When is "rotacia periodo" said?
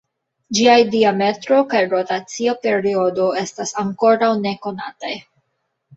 1.91-3.29